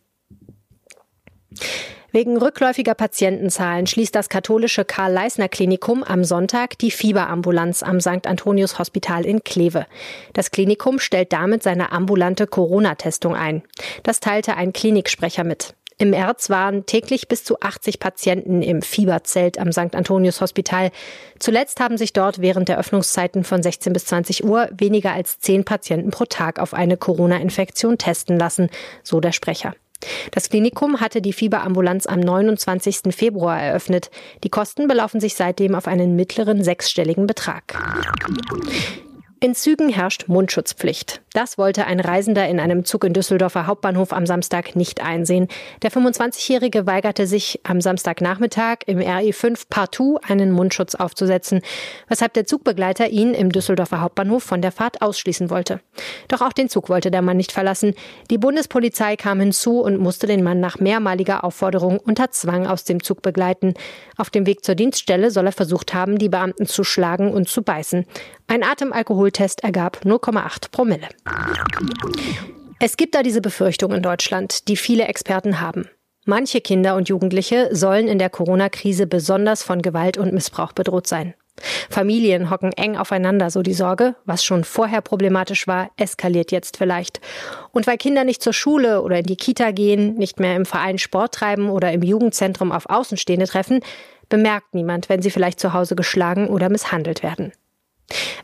Wegen 2.14 2.36
rückläufiger 2.36 2.94
Patientenzahlen 2.94 3.88
schließt 3.88 4.14
das 4.14 4.28
katholische 4.28 4.84
Karl-Leisner-Klinikum 4.84 6.04
am 6.04 6.22
Sonntag 6.22 6.78
die 6.78 6.92
Fieberambulanz 6.92 7.82
am 7.82 8.00
St. 8.00 8.28
Antonius 8.28 8.78
Hospital 8.78 9.26
in 9.26 9.42
Kleve. 9.42 9.86
Das 10.32 10.52
Klinikum 10.52 11.00
stellt 11.00 11.32
damit 11.32 11.64
seine 11.64 11.90
ambulante 11.90 12.46
Corona-Testung 12.46 13.34
ein. 13.34 13.64
Das 14.04 14.20
teilte 14.20 14.54
ein 14.54 14.72
Kliniksprecher 14.72 15.42
mit. 15.42 15.74
Im 15.98 16.10
März 16.10 16.50
waren 16.50 16.86
täglich 16.86 17.26
bis 17.26 17.42
zu 17.42 17.58
80 17.58 17.98
Patienten 17.98 18.62
im 18.62 18.80
Fieberzelt 18.80 19.58
am 19.58 19.72
St. 19.72 19.96
Antonius 19.96 20.40
Hospital. 20.40 20.92
Zuletzt 21.40 21.80
haben 21.80 21.98
sich 21.98 22.12
dort 22.12 22.40
während 22.40 22.68
der 22.68 22.78
Öffnungszeiten 22.78 23.42
von 23.42 23.60
16 23.60 23.92
bis 23.92 24.04
20 24.04 24.44
Uhr 24.44 24.68
weniger 24.70 25.10
als 25.12 25.40
10 25.40 25.64
Patienten 25.64 26.12
pro 26.12 26.26
Tag 26.26 26.60
auf 26.60 26.74
eine 26.74 26.96
Corona-Infektion 26.96 27.98
testen 27.98 28.38
lassen, 28.38 28.70
so 29.02 29.18
der 29.18 29.32
Sprecher. 29.32 29.74
Das 30.30 30.48
Klinikum 30.48 31.00
hatte 31.00 31.22
die 31.22 31.32
Fieberambulanz 31.32 32.06
am 32.06 32.20
29. 32.20 33.14
Februar 33.14 33.60
eröffnet. 33.60 34.10
Die 34.42 34.50
Kosten 34.50 34.88
belaufen 34.88 35.20
sich 35.20 35.34
seitdem 35.34 35.74
auf 35.74 35.86
einen 35.86 36.16
mittleren 36.16 36.62
sechsstelligen 36.62 37.26
Betrag. 37.26 37.74
In 39.40 39.54
Zügen 39.54 39.88
herrscht 39.88 40.28
Mundschutzpflicht. 40.28 41.23
Das 41.34 41.58
wollte 41.58 41.86
ein 41.86 41.98
Reisender 41.98 42.48
in 42.48 42.60
einem 42.60 42.84
Zug 42.84 43.02
in 43.02 43.12
Düsseldorfer 43.12 43.66
Hauptbahnhof 43.66 44.12
am 44.12 44.24
Samstag 44.24 44.76
nicht 44.76 45.02
einsehen. 45.02 45.48
Der 45.82 45.90
25-Jährige 45.90 46.86
weigerte 46.86 47.26
sich 47.26 47.58
am 47.64 47.80
Samstagnachmittag 47.80 48.76
im 48.86 49.00
RE5 49.00 49.64
partout 49.68 50.20
einen 50.28 50.52
Mundschutz 50.52 50.94
aufzusetzen, 50.94 51.60
weshalb 52.06 52.34
der 52.34 52.46
Zugbegleiter 52.46 53.08
ihn 53.08 53.34
im 53.34 53.50
Düsseldorfer 53.50 54.00
Hauptbahnhof 54.00 54.44
von 54.44 54.62
der 54.62 54.70
Fahrt 54.70 55.02
ausschließen 55.02 55.50
wollte. 55.50 55.80
Doch 56.28 56.40
auch 56.40 56.52
den 56.52 56.68
Zug 56.68 56.88
wollte 56.88 57.10
der 57.10 57.20
Mann 57.20 57.36
nicht 57.36 57.50
verlassen. 57.50 57.94
Die 58.30 58.38
Bundespolizei 58.38 59.16
kam 59.16 59.40
hinzu 59.40 59.80
und 59.80 59.98
musste 59.98 60.28
den 60.28 60.44
Mann 60.44 60.60
nach 60.60 60.78
mehrmaliger 60.78 61.42
Aufforderung 61.42 61.98
unter 61.98 62.30
Zwang 62.30 62.68
aus 62.68 62.84
dem 62.84 63.02
Zug 63.02 63.22
begleiten. 63.22 63.74
Auf 64.16 64.30
dem 64.30 64.46
Weg 64.46 64.64
zur 64.64 64.76
Dienststelle 64.76 65.32
soll 65.32 65.46
er 65.46 65.52
versucht 65.52 65.94
haben, 65.94 66.16
die 66.16 66.28
Beamten 66.28 66.66
zu 66.66 66.84
schlagen 66.84 67.32
und 67.32 67.48
zu 67.48 67.62
beißen. 67.62 68.06
Ein 68.46 68.62
Atemalkoholtest 68.62 69.64
ergab 69.64 70.02
0,8 70.04 70.70
Promille. 70.70 71.08
Es 72.80 72.96
gibt 72.96 73.14
da 73.14 73.22
diese 73.22 73.40
Befürchtung 73.40 73.92
in 73.92 74.02
Deutschland, 74.02 74.68
die 74.68 74.76
viele 74.76 75.04
Experten 75.04 75.60
haben. 75.60 75.88
Manche 76.26 76.60
Kinder 76.60 76.96
und 76.96 77.08
Jugendliche 77.08 77.68
sollen 77.72 78.08
in 78.08 78.18
der 78.18 78.30
Corona-Krise 78.30 79.06
besonders 79.06 79.62
von 79.62 79.82
Gewalt 79.82 80.18
und 80.18 80.32
Missbrauch 80.32 80.72
bedroht 80.72 81.06
sein. 81.06 81.34
Familien 81.88 82.50
hocken 82.50 82.72
eng 82.72 82.96
aufeinander, 82.96 83.50
so 83.50 83.62
die 83.62 83.74
Sorge, 83.74 84.16
was 84.24 84.44
schon 84.44 84.64
vorher 84.64 85.00
problematisch 85.00 85.68
war, 85.68 85.90
eskaliert 85.96 86.50
jetzt 86.50 86.76
vielleicht. 86.76 87.20
Und 87.72 87.86
weil 87.86 87.96
Kinder 87.96 88.24
nicht 88.24 88.42
zur 88.42 88.52
Schule 88.52 89.02
oder 89.02 89.18
in 89.18 89.26
die 89.26 89.36
Kita 89.36 89.70
gehen, 89.70 90.14
nicht 90.14 90.40
mehr 90.40 90.56
im 90.56 90.66
Verein 90.66 90.98
Sport 90.98 91.34
treiben 91.34 91.70
oder 91.70 91.92
im 91.92 92.02
Jugendzentrum 92.02 92.72
auf 92.72 92.88
Außenstehende 92.88 93.46
treffen, 93.46 93.80
bemerkt 94.28 94.74
niemand, 94.74 95.08
wenn 95.08 95.22
sie 95.22 95.30
vielleicht 95.30 95.60
zu 95.60 95.72
Hause 95.72 95.94
geschlagen 95.94 96.48
oder 96.48 96.68
misshandelt 96.68 97.22
werden. 97.22 97.52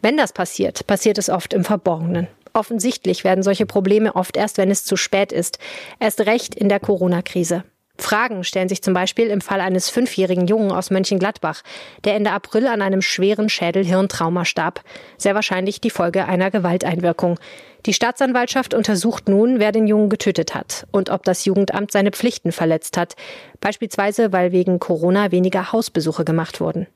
Wenn 0.03 0.17
das 0.17 0.33
passiert, 0.33 0.87
passiert 0.87 1.19
es 1.19 1.29
oft 1.29 1.53
im 1.53 1.65
Verborgenen. 1.65 2.29
Offensichtlich 2.53 3.25
werden 3.25 3.43
solche 3.43 3.67
Probleme 3.67 4.17
oft 4.17 4.37
erst, 4.37 4.59
wenn 4.59 4.71
es 4.71 4.85
zu 4.85 4.97
spät 4.97 5.33
ist. 5.33 5.59
Erst 5.99 6.21
recht 6.21 6.55
in 6.55 6.69
der 6.69 6.81
Corona-Krise. 6.81 7.65
Fragen 8.01 8.45
stellen 8.45 8.69
sich 8.69 8.83
zum 8.83 8.95
Beispiel 8.95 9.29
im 9.29 9.41
Fall 9.41 9.61
eines 9.61 9.91
fünfjährigen 9.91 10.47
Jungen 10.47 10.73
aus 10.73 10.91
Mönchengladbach, 10.91 11.63
der 12.05 12.15
Ende 12.15 12.33
April 12.33 12.67
an 12.67 12.83
einem 12.83 13.03
schweren 13.03 13.49
Schädel-Hirntrauma 13.49 14.45
starb. 14.45 14.81
Sehr 15.19 15.35
wahrscheinlich 15.35 15.81
die 15.81 15.91
Folge 15.91 16.27
einer 16.27 16.51
Gewalteinwirkung. 16.51 17.39
Die 17.87 17.95
Staatsanwaltschaft 17.95 18.75
untersucht 18.75 19.29
nun, 19.29 19.59
wer 19.59 19.73
den 19.73 19.87
Jungen 19.87 20.09
getötet 20.09 20.55
hat 20.55 20.87
und 20.91 21.11
ob 21.11 21.25
das 21.25 21.45
Jugendamt 21.45 21.93
seine 21.93 22.11
Pflichten 22.11 22.53
verletzt 22.53 22.97
hat. 22.97 23.17
Beispielsweise, 23.61 24.33
weil 24.33 24.53
wegen 24.53 24.79
Corona 24.79 25.31
weniger 25.31 25.73
Hausbesuche 25.73 26.25
gemacht 26.25 26.61
wurden. 26.61 26.87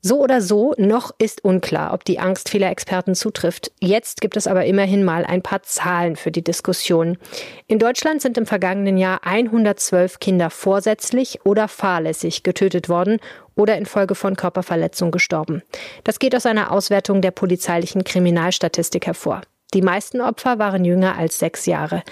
So 0.00 0.20
oder 0.20 0.40
so, 0.40 0.74
noch 0.78 1.12
ist 1.18 1.42
unklar, 1.44 1.92
ob 1.92 2.04
die 2.04 2.20
Angst 2.20 2.48
vieler 2.50 2.70
Experten 2.70 3.16
zutrifft. 3.16 3.72
Jetzt 3.80 4.20
gibt 4.20 4.36
es 4.36 4.46
aber 4.46 4.64
immerhin 4.64 5.04
mal 5.04 5.24
ein 5.24 5.42
paar 5.42 5.62
Zahlen 5.64 6.14
für 6.14 6.30
die 6.30 6.44
Diskussion. 6.44 7.18
In 7.66 7.80
Deutschland 7.80 8.22
sind 8.22 8.38
im 8.38 8.46
vergangenen 8.46 8.96
Jahr 8.96 9.20
112 9.24 10.20
Kinder 10.20 10.50
vorsätzlich 10.50 11.44
oder 11.44 11.66
fahrlässig 11.66 12.44
getötet 12.44 12.88
worden 12.88 13.18
oder 13.56 13.76
infolge 13.76 14.14
von 14.14 14.36
Körperverletzung 14.36 15.10
gestorben. 15.10 15.62
Das 16.04 16.20
geht 16.20 16.36
aus 16.36 16.46
einer 16.46 16.70
Auswertung 16.70 17.20
der 17.20 17.32
polizeilichen 17.32 18.04
Kriminalstatistik 18.04 19.06
hervor. 19.06 19.40
Die 19.74 19.82
meisten 19.82 20.20
Opfer 20.20 20.60
waren 20.60 20.84
jünger 20.84 21.18
als 21.18 21.40
sechs 21.40 21.66
Jahre. 21.66 22.02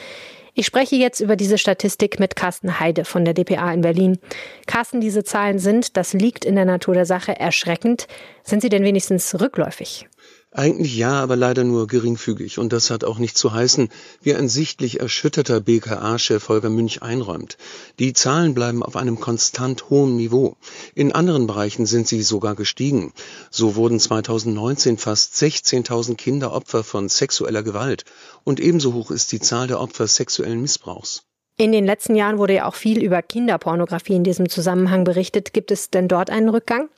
Ich 0.59 0.65
spreche 0.65 0.97
jetzt 0.97 1.21
über 1.21 1.37
diese 1.37 1.59
Statistik 1.59 2.19
mit 2.19 2.35
Carsten 2.35 2.81
Heide 2.81 3.05
von 3.05 3.27
der 3.27 3.35
DPA 3.35 3.75
in 3.75 3.83
Berlin. 3.83 4.19
Carsten, 4.67 5.03
diese 5.03 5.23
Zahlen 5.23 5.59
sind, 5.59 5.99
das 5.99 6.15
liegt 6.15 6.47
in 6.47 6.55
der 6.55 6.65
Natur 6.65 6.95
der 6.95 7.05
Sache, 7.05 7.39
erschreckend. 7.39 8.09
Sind 8.43 8.63
sie 8.63 8.71
denn 8.71 8.83
wenigstens 8.83 9.39
rückläufig? 9.39 10.09
Eigentlich 10.57 10.97
ja, 10.97 11.23
aber 11.23 11.37
leider 11.37 11.65
nur 11.65 11.87
geringfügig. 11.87 12.59
Und 12.59 12.73
das 12.73 12.89
hat 12.89 13.05
auch 13.05 13.19
nicht 13.19 13.37
zu 13.37 13.53
heißen, 13.53 13.91
wie 14.23 14.35
ein 14.35 14.49
sichtlich 14.49 15.01
erschütterter 15.01 15.61
BKA-Chef 15.61 16.49
Holger 16.49 16.71
Münch 16.71 17.03
einräumt. 17.03 17.59
Die 17.99 18.15
Zahlen 18.15 18.55
bleiben 18.55 18.83
auf 18.83 18.97
einem 18.97 19.21
konstant 19.21 19.91
hohen 19.91 20.17
Niveau. 20.17 20.57
In 20.95 21.13
anderen 21.13 21.47
Bereichen 21.47 21.85
sind 21.85 22.09
sie 22.09 22.23
sogar 22.23 22.55
gestiegen. 22.55 23.13
So 23.51 23.77
wurden 23.77 24.01
2019 24.01 24.97
fast 24.97 25.35
16.000 25.35 26.15
Kinder 26.15 26.53
Opfer 26.55 26.85
von 26.85 27.11
sexueller 27.11 27.63
Gewalt. 27.63 28.07
Und 28.43 28.59
ebenso 28.59 28.95
hoch 28.95 29.11
ist 29.11 29.33
die 29.33 29.41
Zahl 29.41 29.67
der 29.67 29.79
Opfer 29.79 30.07
sexuellen 30.07 30.63
Missbrauchs. 30.63 31.25
In 31.59 31.71
den 31.71 31.85
letzten 31.85 32.15
Jahren 32.15 32.39
wurde 32.39 32.55
ja 32.55 32.67
auch 32.67 32.77
viel 32.77 33.03
über 33.03 33.21
Kinderpornografie 33.21 34.15
in 34.15 34.25
diesem 34.25 34.49
Zusammenhang 34.49 35.05
berichtet. 35.05 35.53
Gibt 35.53 35.71
es 35.71 35.91
denn 35.91 36.09
dort 36.09 36.31
einen 36.31 36.49
Rückgang? 36.49 36.89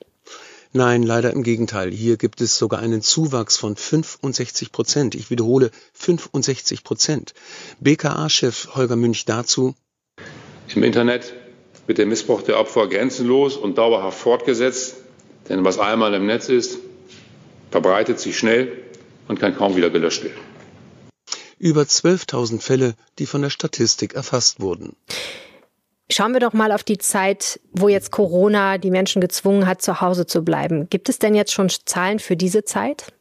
Nein, 0.73 1.03
leider 1.03 1.33
im 1.33 1.43
Gegenteil. 1.43 1.91
Hier 1.91 2.19
gibt 2.19 2.43
es 2.43 2.59
sogar 2.59 2.81
einen 2.81 3.01
Zuwachs 3.01 3.57
von 3.57 3.75
65 3.75 4.71
Prozent. 4.71 5.15
Ich 5.15 5.31
wiederhole 5.31 5.71
65 5.95 6.85
Prozent. 6.85 7.33
BKA-Chef 7.81 8.75
Holger 8.75 8.97
Münch 8.97 9.25
dazu. 9.25 9.75
Im 10.75 10.83
Internet 10.83 11.33
wird 11.87 11.97
der 11.97 12.07
Missbrauch 12.07 12.43
der 12.43 12.61
Opfer 12.61 12.87
grenzenlos 12.87 13.57
und 13.57 13.79
dauerhaft 13.79 14.19
fortgesetzt. 14.19 14.97
Denn 15.49 15.65
was 15.65 15.79
einmal 15.79 16.13
im 16.13 16.27
Netz 16.27 16.51
ist, 16.51 16.79
verbreitet 17.71 18.21
sich 18.21 18.37
schnell 18.37 18.85
und 19.27 19.41
kann 19.41 19.57
kaum 19.57 19.75
wieder 19.77 19.89
gelöscht 19.89 20.25
werden. 20.25 20.41
Über 21.59 21.83
12.000 21.83 22.61
Fälle, 22.61 22.95
die 23.19 23.27
von 23.27 23.41
der 23.41 23.51
Statistik 23.51 24.15
erfasst 24.15 24.61
wurden. 24.61 24.95
Schauen 26.11 26.33
wir 26.33 26.41
doch 26.41 26.55
mal 26.55 26.73
auf 26.73 26.85
die 26.85 26.97
Zeit, 26.97 27.61
wo 27.73 27.89
jetzt 27.89 28.13
Corona 28.13 28.79
die 28.79 28.91
Menschen 28.91 29.21
gezwungen 29.21 29.67
hat, 29.67 29.83
zu 29.83 30.01
Hause 30.01 30.27
zu 30.27 30.43
bleiben. 30.43 30.89
Gibt 30.89 31.11
es 31.11 31.19
denn 31.19 31.35
jetzt 31.35 31.53
schon 31.53 31.69
Zahlen 31.69 32.19
für 32.19 32.35
diese 32.35 32.65
Zeit? 32.65 33.13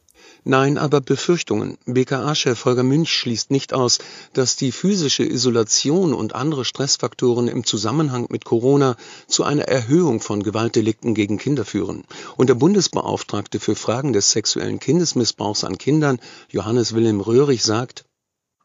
Nein, 0.44 0.78
aber 0.78 1.02
Befürchtungen. 1.02 1.76
BKA-Chef 1.84 2.64
Holger 2.64 2.82
Münch 2.82 3.12
schließt 3.12 3.50
nicht 3.50 3.74
aus, 3.74 3.98
dass 4.32 4.56
die 4.56 4.72
physische 4.72 5.22
Isolation 5.22 6.14
und 6.14 6.34
andere 6.34 6.64
Stressfaktoren 6.64 7.48
im 7.48 7.64
Zusammenhang 7.64 8.26
mit 8.30 8.46
Corona 8.46 8.96
zu 9.26 9.44
einer 9.44 9.64
Erhöhung 9.64 10.20
von 10.20 10.42
Gewaltdelikten 10.42 11.14
gegen 11.14 11.36
Kinder 11.36 11.66
führen. 11.66 12.04
Und 12.38 12.48
der 12.48 12.54
Bundesbeauftragte 12.54 13.60
für 13.60 13.74
Fragen 13.74 14.14
des 14.14 14.30
sexuellen 14.30 14.80
Kindesmissbrauchs 14.80 15.64
an 15.64 15.76
Kindern, 15.76 16.18
Johannes 16.50 16.94
Wilhelm 16.94 17.20
Röhrig, 17.20 17.62
sagt, 17.62 18.06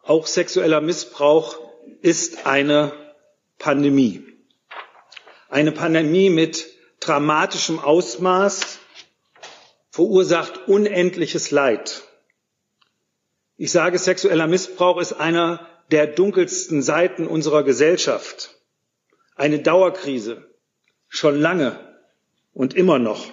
Auch 0.02 0.28
sexueller 0.28 0.80
Missbrauch 0.80 1.58
ist 2.02 2.46
eine 2.46 2.94
Pandemie. 3.64 4.22
Eine 5.48 5.72
Pandemie 5.72 6.30
mit 6.30 6.68
dramatischem 7.00 7.80
Ausmaß 7.80 8.78
verursacht 9.90 10.68
unendliches 10.68 11.50
Leid. 11.50 12.04
Ich 13.56 13.72
sage, 13.72 13.98
sexueller 13.98 14.48
Missbrauch 14.48 15.00
ist 15.00 15.14
einer 15.14 15.66
der 15.92 16.08
dunkelsten 16.08 16.82
Seiten 16.82 17.26
unserer 17.26 17.64
Gesellschaft. 17.64 18.54
Eine 19.38 19.60
Dauerkrise, 19.60 20.46
schon 21.08 21.40
lange 21.40 21.80
und 22.54 22.74
immer 22.74 23.00
noch 23.00 23.24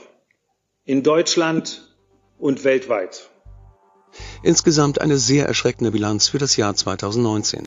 in 0.85 1.03
Deutschland 1.03 1.93
und 2.39 2.63
weltweit. 2.63 3.31
Insgesamt 4.45 5.01
eine 5.01 5.17
sehr 5.17 5.47
erschreckende 5.47 5.91
Bilanz 5.91 6.29
für 6.29 6.39
das 6.39 6.57
Jahr 6.57 6.77
2019. 6.77 7.67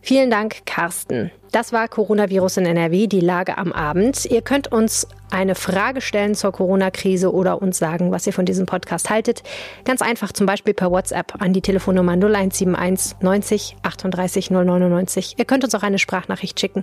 Vielen 0.00 0.30
Dank, 0.30 0.64
Carsten. 0.64 1.30
Das 1.52 1.72
war 1.72 1.88
Coronavirus 1.88 2.58
in 2.58 2.66
NRW, 2.66 3.08
die 3.08 3.18
Lage 3.18 3.58
am 3.58 3.72
Abend. 3.72 4.24
Ihr 4.24 4.40
könnt 4.40 4.70
uns 4.70 5.08
eine 5.32 5.54
Frage 5.54 6.00
stellen 6.00 6.34
zur 6.34 6.52
Corona-Krise 6.52 7.32
oder 7.32 7.60
uns 7.60 7.78
sagen, 7.78 8.12
was 8.12 8.26
ihr 8.26 8.32
von 8.32 8.44
diesem 8.44 8.66
Podcast 8.66 9.10
haltet. 9.10 9.42
Ganz 9.84 10.02
einfach, 10.02 10.32
zum 10.32 10.46
Beispiel 10.46 10.74
per 10.74 10.90
WhatsApp 10.90 11.34
an 11.40 11.52
die 11.52 11.60
Telefonnummer 11.60 12.12
0171 12.12 13.16
90 13.20 13.76
38 13.82 14.50
099. 14.50 15.34
Ihr 15.38 15.44
könnt 15.44 15.64
uns 15.64 15.74
auch 15.74 15.82
eine 15.82 15.98
Sprachnachricht 15.98 16.58
schicken. 16.58 16.82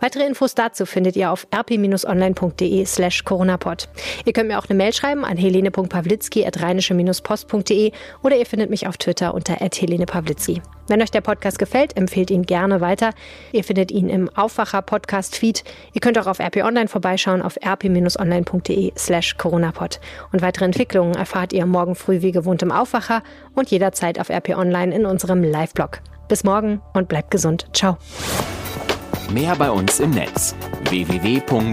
Weitere 0.00 0.26
Infos 0.26 0.54
dazu 0.54 0.86
findet 0.86 1.16
ihr 1.16 1.30
auf 1.30 1.46
rp-online.de 1.54 2.84
slash 2.84 3.24
coronapod. 3.24 3.88
Ihr 4.24 4.32
könnt 4.32 4.48
mir 4.48 4.58
auch 4.58 4.68
eine 4.68 4.76
Mail 4.76 4.92
schreiben 4.92 5.24
an 5.24 5.36
helene.pawlitzki 5.36 6.46
at 6.46 6.60
rheinische-post.de 6.60 7.92
oder 8.22 8.36
ihr 8.36 8.46
findet 8.46 8.70
mich 8.70 8.86
auf 8.86 8.96
Twitter 8.96 9.34
unter 9.34 9.54
Helene 9.54 10.06
Pawlitzki. 10.06 10.62
Wenn 10.86 11.00
euch 11.00 11.10
der 11.10 11.22
Podcast 11.22 11.58
gefällt, 11.58 11.96
empfehlt 11.96 12.30
ihn 12.30 12.42
gerne 12.42 12.82
weiter. 12.82 13.10
Ihr 13.52 13.64
findet 13.64 13.90
ihn 13.90 14.03
im 14.08 14.28
Aufwacher 14.36 14.82
Podcast 14.82 15.36
Feed. 15.36 15.64
Ihr 15.92 16.00
könnt 16.00 16.18
auch 16.18 16.26
auf 16.26 16.40
RP 16.40 16.64
Online 16.64 16.88
vorbeischauen 16.88 17.42
auf 17.42 17.56
rp-online.de 17.64 18.92
slash 18.96 19.36
coronapod. 19.36 20.00
Und 20.32 20.42
weitere 20.42 20.64
Entwicklungen 20.64 21.14
erfahrt 21.14 21.52
ihr 21.52 21.66
morgen 21.66 21.94
früh 21.94 22.22
wie 22.22 22.32
gewohnt 22.32 22.62
im 22.62 22.72
Aufwacher 22.72 23.22
und 23.54 23.70
jederzeit 23.70 24.18
auf 24.18 24.30
RP 24.30 24.50
Online 24.50 24.94
in 24.94 25.06
unserem 25.06 25.42
Live-Blog. 25.42 26.00
Bis 26.28 26.44
morgen 26.44 26.80
und 26.92 27.08
bleibt 27.08 27.30
gesund. 27.30 27.66
Ciao. 27.72 27.98
Mehr 29.30 29.56
bei 29.56 29.70
uns 29.70 30.00
im 30.00 30.10
Netz 30.10 30.54
www.rp-online.de 30.90 31.64